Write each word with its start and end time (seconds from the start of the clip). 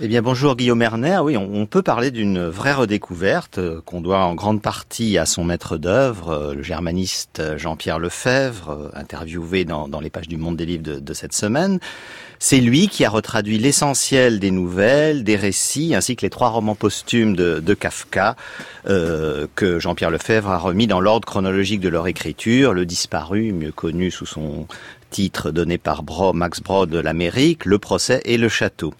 Eh 0.00 0.08
bien 0.08 0.22
bonjour 0.22 0.56
Guillaume 0.56 0.82
Erner, 0.82 1.20
oui 1.22 1.36
on, 1.36 1.66
peut 1.66 1.80
parler 1.80 2.10
d'une 2.10 2.48
vraie 2.48 2.72
redécouverte 2.72 3.58
euh, 3.58 3.80
qu'on 3.80 4.00
doit 4.00 4.24
en 4.24 4.34
grande 4.34 4.60
partie 4.60 5.18
à 5.18 5.24
son 5.24 5.44
maître 5.44 5.76
d'œuvre, 5.76 6.30
euh, 6.30 6.54
le 6.54 6.64
germaniste 6.64 7.40
Jean-Pierre 7.56 8.00
Lefebvre, 8.00 8.70
euh, 8.70 8.88
interviewé 8.94 9.64
dans, 9.64 10.00
les 10.00 10.10
pages 10.10 10.26
du 10.26 10.36
Monde 10.36 10.56
des 10.56 10.66
Livres 10.66 10.82
de, 10.82 11.14
cette 11.14 11.32
semaine. 11.32 11.78
C'est 12.40 12.58
lui 12.58 12.88
qui 12.88 13.04
a 13.04 13.08
retraduit 13.08 13.56
l'essentiel 13.56 14.40
des 14.40 14.50
nouvelles, 14.50 15.22
des 15.22 15.36
récits, 15.36 15.94
ainsi 15.94 16.16
que 16.16 16.22
les 16.22 16.30
trois 16.30 16.48
romans 16.48 16.74
posthumes 16.74 17.36
de, 17.36 17.74
Kafka 17.74 18.34
que 18.84 19.78
Jean-Pierre 19.78 20.10
Lefebvre 20.10 20.50
a 20.50 20.58
remis 20.58 20.88
dans 20.88 21.00
l'ordre 21.00 21.24
chronologique 21.24 21.80
de 21.80 21.88
leur 21.88 22.08
écriture, 22.08 22.74
Le 22.74 22.84
Disparu, 22.84 23.52
mieux 23.52 23.70
connu 23.70 24.10
sous 24.10 24.26
son 24.26 24.66
titre 25.10 25.52
donné 25.52 25.78
par 25.78 26.02
Max 26.34 26.60
Brod 26.60 26.90
de 26.90 26.98
l'Amérique, 26.98 27.64
Le 27.64 27.78
Procès 27.78 28.20
et 28.24 28.38
Le 28.38 28.48
Château. 28.48 28.92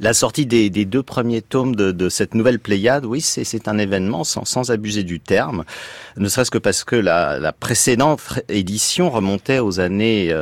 La 0.00 0.14
sortie 0.14 0.46
des, 0.46 0.70
deux 0.70 1.02
premiers 1.02 1.42
tomes 1.42 1.74
de, 1.74 2.08
cette 2.08 2.34
nouvelle 2.34 2.58
Pléiade, 2.58 3.04
oui, 3.04 3.20
c'est 3.20 3.68
un 3.68 3.78
événement 3.78 4.24
sans, 4.24 4.70
abuser 4.70 5.02
du 5.02 5.20
terme, 5.20 5.64
ne 6.16 6.28
serait-ce 6.28 6.50
que 6.50 6.58
parce 6.58 6.84
que 6.84 6.96
la, 6.96 7.52
précédente 7.52 8.20
édition 8.48 9.10
remontait 9.10 9.58
aux 9.58 9.80
années 9.80 10.32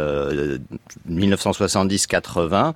1970-80. 1.10 2.69
Euh, 2.69 2.73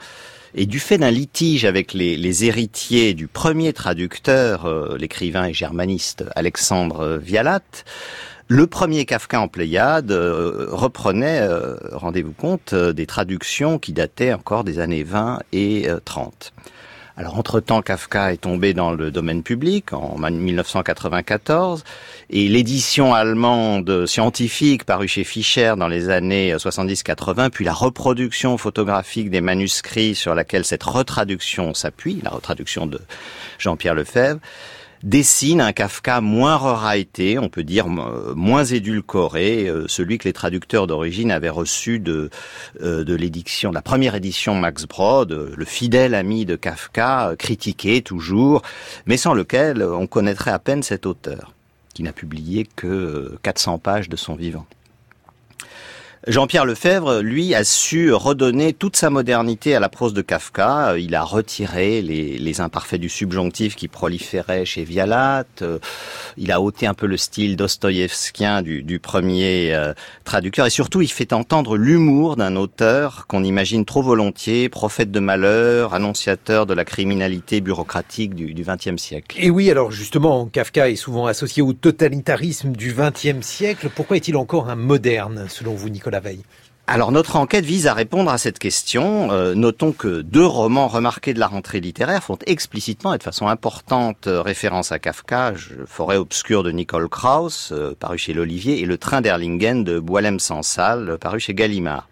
et 0.52 0.66
du 0.66 0.80
fait 0.80 0.98
d'un 0.98 1.12
litige 1.12 1.64
avec 1.64 1.92
les, 1.92 2.44
héritiers 2.44 3.14
du 3.14 3.28
premier 3.28 3.72
traducteur, 3.72 4.66
euh, 4.66 4.96
l'écrivain 4.98 5.44
et 5.44 5.54
germaniste 5.54 6.24
Alexandre 6.34 7.20
Vialat, 7.22 7.60
le 8.50 8.66
premier 8.66 9.04
Kafka 9.04 9.40
en 9.40 9.46
Pléiade 9.46 10.10
euh, 10.10 10.66
reprenait, 10.72 11.38
euh, 11.40 11.76
rendez-vous 11.92 12.32
compte, 12.32 12.72
euh, 12.72 12.92
des 12.92 13.06
traductions 13.06 13.78
qui 13.78 13.92
dataient 13.92 14.32
encore 14.32 14.64
des 14.64 14.80
années 14.80 15.04
20 15.04 15.38
et 15.52 15.86
30. 16.04 16.52
Alors 17.16 17.38
entre-temps, 17.38 17.80
Kafka 17.80 18.32
est 18.32 18.38
tombé 18.38 18.74
dans 18.74 18.90
le 18.90 19.12
domaine 19.12 19.44
public 19.44 19.92
en 19.92 20.18
1994 20.18 21.84
et 22.30 22.48
l'édition 22.48 23.14
allemande 23.14 24.06
scientifique 24.06 24.82
parue 24.82 25.06
chez 25.06 25.22
Fischer 25.22 25.74
dans 25.78 25.86
les 25.86 26.08
années 26.08 26.52
70-80, 26.52 27.50
puis 27.50 27.64
la 27.64 27.72
reproduction 27.72 28.58
photographique 28.58 29.30
des 29.30 29.40
manuscrits 29.40 30.16
sur 30.16 30.34
laquelle 30.34 30.64
cette 30.64 30.82
retraduction 30.82 31.72
s'appuie, 31.72 32.20
la 32.24 32.30
retraduction 32.30 32.86
de 32.86 33.00
Jean-Pierre 33.58 33.94
Lefebvre, 33.94 34.40
dessine 35.02 35.60
un 35.60 35.72
Kafka 35.72 36.20
moins 36.20 36.56
raraité, 36.56 37.38
on 37.38 37.48
peut 37.48 37.64
dire 37.64 37.88
moins 37.88 38.64
édulcoré, 38.64 39.68
euh, 39.68 39.86
celui 39.88 40.18
que 40.18 40.28
les 40.28 40.32
traducteurs 40.32 40.86
d'origine 40.86 41.30
avaient 41.30 41.48
reçu 41.48 41.98
de, 41.98 42.30
euh, 42.82 43.04
de 43.04 43.14
l'édition, 43.14 43.72
la 43.72 43.82
première 43.82 44.14
édition 44.14 44.54
Max 44.54 44.86
Brod, 44.86 45.32
euh, 45.32 45.52
le 45.56 45.64
fidèle 45.64 46.14
ami 46.14 46.44
de 46.44 46.56
Kafka, 46.56 47.34
critiqué 47.38 48.02
toujours, 48.02 48.62
mais 49.06 49.16
sans 49.16 49.34
lequel 49.34 49.82
on 49.82 50.06
connaîtrait 50.06 50.50
à 50.50 50.58
peine 50.58 50.82
cet 50.82 51.06
auteur, 51.06 51.52
qui 51.94 52.02
n'a 52.02 52.12
publié 52.12 52.66
que 52.76 53.38
400 53.42 53.78
pages 53.78 54.08
de 54.08 54.16
son 54.16 54.34
vivant. 54.34 54.66
Jean-Pierre 56.26 56.66
Lefebvre, 56.66 57.20
lui, 57.20 57.54
a 57.54 57.64
su 57.64 58.12
redonner 58.12 58.74
toute 58.74 58.94
sa 58.94 59.08
modernité 59.08 59.74
à 59.74 59.80
la 59.80 59.88
prose 59.88 60.12
de 60.12 60.20
Kafka. 60.20 60.98
Il 60.98 61.14
a 61.14 61.22
retiré 61.22 62.02
les, 62.02 62.60
imparfaits 62.60 63.00
du 63.00 63.08
subjonctif 63.08 63.74
qui 63.74 63.88
proliféraient 63.88 64.66
chez 64.66 64.84
Vialat. 64.84 65.44
Il 66.36 66.52
a 66.52 66.60
ôté 66.60 66.86
un 66.86 66.92
peu 66.92 67.06
le 67.06 67.16
style 67.16 67.56
dostoïevskien 67.56 68.60
du, 68.60 69.00
premier 69.02 69.74
euh, 69.74 69.94
traducteur. 70.24 70.66
Et 70.66 70.70
surtout, 70.70 71.00
il 71.00 71.10
fait 71.10 71.32
entendre 71.32 71.78
l'humour 71.78 72.36
d'un 72.36 72.54
auteur 72.54 73.26
qu'on 73.26 73.42
imagine 73.42 73.86
trop 73.86 74.02
volontiers, 74.02 74.68
prophète 74.68 75.10
de 75.10 75.20
malheur, 75.20 75.94
annonciateur 75.94 76.66
de 76.66 76.74
la 76.74 76.84
criminalité 76.84 77.62
bureaucratique 77.62 78.34
du 78.34 78.52
XXe 78.62 79.00
siècle. 79.00 79.38
Et 79.40 79.48
oui, 79.48 79.70
alors 79.70 79.90
justement, 79.90 80.44
Kafka 80.44 80.90
est 80.90 80.96
souvent 80.96 81.24
associé 81.24 81.62
au 81.62 81.72
totalitarisme 81.72 82.72
du 82.72 82.92
XXe 82.92 83.40
siècle. 83.40 83.88
Pourquoi 83.94 84.18
est-il 84.18 84.36
encore 84.36 84.68
un 84.68 84.76
moderne, 84.76 85.46
selon 85.48 85.72
vous, 85.72 85.88
Nicolas? 85.88 86.09
Alors 86.92 87.12
notre 87.12 87.36
enquête 87.36 87.64
vise 87.64 87.86
à 87.86 87.94
répondre 87.94 88.32
à 88.32 88.36
cette 88.36 88.58
question. 88.58 89.30
Euh, 89.30 89.54
notons 89.54 89.92
que 89.92 90.22
deux 90.22 90.44
romans 90.44 90.88
remarqués 90.88 91.32
de 91.32 91.38
la 91.38 91.46
rentrée 91.46 91.78
littéraire 91.78 92.20
font 92.20 92.36
explicitement 92.46 93.14
et 93.14 93.18
de 93.18 93.22
façon 93.22 93.46
importante 93.46 94.26
euh, 94.26 94.42
référence 94.42 94.90
à 94.90 94.98
Kafka, 94.98 95.52
Forêt 95.86 96.16
obscure 96.16 96.64
de 96.64 96.72
Nicole 96.72 97.08
Krauss, 97.08 97.70
euh, 97.70 97.94
paru 97.96 98.18
chez 98.18 98.32
l'Olivier, 98.32 98.80
et 98.80 98.86
Le 98.86 98.98
train 98.98 99.20
d'Erlingen 99.20 99.84
de 99.84 100.00
Boilem 100.00 100.40
Sansal, 100.40 101.16
paru 101.20 101.38
chez 101.38 101.54
Gallimard. 101.54 102.09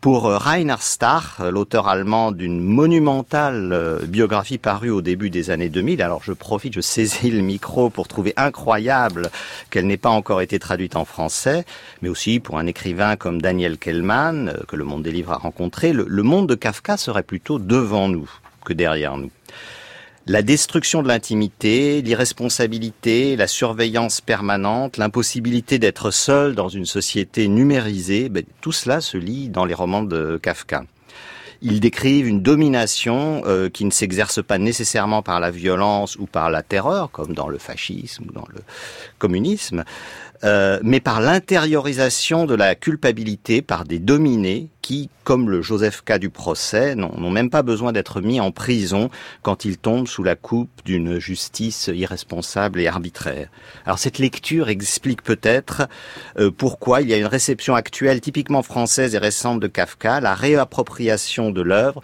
Pour 0.00 0.26
euh, 0.26 0.38
Rainer 0.38 0.76
Starr, 0.78 1.38
euh, 1.40 1.50
l'auteur 1.50 1.88
allemand 1.88 2.30
d'une 2.30 2.60
monumentale 2.60 3.72
euh, 3.72 3.98
biographie 4.06 4.56
parue 4.56 4.90
au 4.90 5.02
début 5.02 5.28
des 5.28 5.50
années 5.50 5.70
2000, 5.70 6.02
alors 6.02 6.22
je 6.22 6.32
profite, 6.32 6.72
je 6.72 6.80
saisis 6.80 7.32
le 7.32 7.40
micro 7.40 7.90
pour 7.90 8.06
trouver 8.06 8.32
incroyable 8.36 9.28
qu'elle 9.70 9.88
n'ait 9.88 9.96
pas 9.96 10.10
encore 10.10 10.40
été 10.40 10.60
traduite 10.60 10.94
en 10.94 11.04
français, 11.04 11.64
mais 12.00 12.08
aussi 12.08 12.38
pour 12.38 12.58
un 12.58 12.66
écrivain 12.66 13.16
comme 13.16 13.42
Daniel 13.42 13.76
Kellman, 13.76 14.58
que 14.68 14.76
le 14.76 14.84
monde 14.84 15.02
des 15.02 15.10
livres 15.10 15.32
a 15.32 15.38
rencontré, 15.38 15.92
le 15.92 16.22
monde 16.22 16.48
de 16.48 16.54
Kafka 16.54 16.96
serait 16.96 17.24
plutôt 17.24 17.58
devant 17.58 18.08
nous 18.08 18.30
que 18.64 18.74
derrière 18.74 19.16
nous 19.16 19.32
la 20.28 20.42
destruction 20.42 21.02
de 21.02 21.08
l'intimité, 21.08 22.02
l'irresponsabilité, 22.02 23.34
la 23.34 23.46
surveillance 23.46 24.20
permanente, 24.20 24.98
l'impossibilité 24.98 25.78
d'être 25.78 26.10
seul 26.10 26.54
dans 26.54 26.68
une 26.68 26.84
société 26.84 27.48
numérisée, 27.48 28.28
ben, 28.28 28.44
tout 28.60 28.72
cela 28.72 29.00
se 29.00 29.16
lit 29.16 29.48
dans 29.48 29.64
les 29.64 29.72
romans 29.72 30.02
de 30.02 30.38
Kafka. 30.40 30.84
Ils 31.62 31.80
décrivent 31.80 32.28
une 32.28 32.42
domination 32.42 33.42
euh, 33.46 33.70
qui 33.70 33.86
ne 33.86 33.90
s'exerce 33.90 34.42
pas 34.44 34.58
nécessairement 34.58 35.22
par 35.22 35.40
la 35.40 35.50
violence 35.50 36.16
ou 36.16 36.26
par 36.26 36.50
la 36.50 36.62
terreur, 36.62 37.10
comme 37.10 37.32
dans 37.32 37.48
le 37.48 37.58
fascisme 37.58 38.26
ou 38.28 38.32
dans 38.32 38.46
le 38.52 38.60
communisme, 39.18 39.82
euh, 40.44 40.78
mais 40.82 41.00
par 41.00 41.20
l'intériorisation 41.20 42.46
de 42.46 42.54
la 42.54 42.74
culpabilité 42.74 43.62
par 43.62 43.84
des 43.84 43.98
dominés 43.98 44.68
qui, 44.82 45.10
comme 45.24 45.50
le 45.50 45.60
Joseph 45.60 46.02
K 46.02 46.18
du 46.18 46.30
procès, 46.30 46.94
n'ont 46.94 47.30
même 47.30 47.50
pas 47.50 47.62
besoin 47.62 47.92
d'être 47.92 48.22
mis 48.22 48.40
en 48.40 48.52
prison 48.52 49.10
quand 49.42 49.66
ils 49.66 49.76
tombent 49.76 50.08
sous 50.08 50.22
la 50.22 50.34
coupe 50.34 50.70
d'une 50.84 51.18
justice 51.18 51.90
irresponsable 51.92 52.80
et 52.80 52.86
arbitraire. 52.86 53.48
Alors 53.84 53.98
cette 53.98 54.18
lecture 54.18 54.70
explique 54.70 55.22
peut-être 55.22 55.88
euh, 56.38 56.50
pourquoi 56.50 57.02
il 57.02 57.08
y 57.10 57.14
a 57.14 57.18
une 57.18 57.26
réception 57.26 57.74
actuelle 57.74 58.20
typiquement 58.20 58.62
française 58.62 59.14
et 59.14 59.18
récente 59.18 59.60
de 59.60 59.66
Kafka, 59.66 60.20
la 60.20 60.34
réappropriation 60.34 61.50
de 61.50 61.60
l'œuvre 61.60 62.00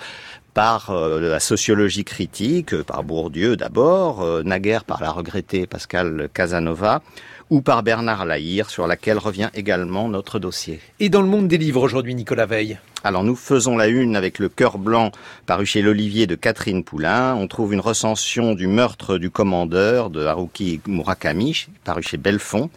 par 0.54 0.90
euh, 0.90 1.20
la 1.20 1.40
sociologie 1.40 2.04
critique, 2.04 2.80
par 2.82 3.04
Bourdieu 3.04 3.56
d'abord, 3.56 4.24
naguère 4.44 4.84
par 4.84 5.02
la 5.02 5.10
regrettée 5.10 5.66
Pascal 5.66 6.28
Casanova, 6.32 7.02
ou 7.50 7.60
par 7.60 7.82
Bernard 7.82 8.24
Lahire, 8.24 8.70
sur 8.70 8.86
laquelle 8.86 9.18
revient 9.18 9.50
également 9.54 10.08
notre 10.08 10.38
dossier. 10.38 10.80
Et 11.00 11.08
dans 11.08 11.20
le 11.20 11.28
monde 11.28 11.48
des 11.48 11.58
livres 11.58 11.82
aujourd'hui, 11.82 12.14
Nicolas 12.14 12.46
Veil 12.46 12.78
alors 13.06 13.22
nous 13.22 13.36
faisons 13.36 13.76
la 13.76 13.86
une 13.86 14.16
avec 14.16 14.38
le 14.38 14.48
cœur 14.48 14.78
blanc 14.78 15.12
paru 15.44 15.66
chez 15.66 15.82
l'Olivier 15.82 16.26
de 16.26 16.36
Catherine 16.36 16.82
Poulain. 16.82 17.34
On 17.34 17.46
trouve 17.48 17.74
une 17.74 17.80
recension 17.80 18.54
du 18.54 18.66
meurtre 18.66 19.18
du 19.18 19.28
commandeur 19.28 20.08
de 20.08 20.24
Haruki 20.24 20.80
Murakami 20.86 21.66
paru 21.84 22.02
chez 22.02 22.16
Belfond. 22.16 22.70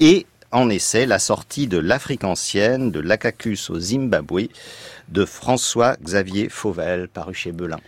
Et 0.00 0.24
en 0.56 0.70
essai 0.70 1.04
la 1.04 1.18
sortie 1.18 1.66
de 1.66 1.76
l'Afrique 1.76 2.24
ancienne, 2.24 2.90
de 2.90 2.98
l'Acacus 2.98 3.68
au 3.68 3.78
Zimbabwe 3.78 4.48
de 5.08 5.26
François-Xavier 5.26 6.48
Fauvel 6.48 7.08
paru 7.08 7.34
chez 7.34 7.52
Belin. 7.52 7.78